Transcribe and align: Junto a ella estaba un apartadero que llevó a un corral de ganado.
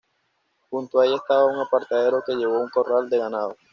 Junto 0.71 0.99
a 0.99 1.05
ella 1.05 1.17
estaba 1.17 1.45
un 1.45 1.59
apartadero 1.59 2.23
que 2.25 2.33
llevó 2.33 2.55
a 2.57 2.61
un 2.63 2.69
corral 2.71 3.07
de 3.07 3.19
ganado. 3.19 3.55